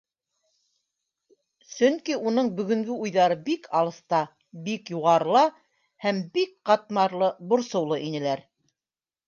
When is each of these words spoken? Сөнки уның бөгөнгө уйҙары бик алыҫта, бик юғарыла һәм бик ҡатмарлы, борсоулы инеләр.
Сөнки 1.73 2.15
уның 2.31 2.49
бөгөнгө 2.61 2.95
уйҙары 3.03 3.37
бик 3.51 3.69
алыҫта, 3.81 4.23
бик 4.71 4.91
юғарыла 4.95 5.45
һәм 6.07 6.25
бик 6.39 6.57
ҡатмарлы, 6.73 7.33
борсоулы 7.53 8.01
инеләр. 8.11 8.47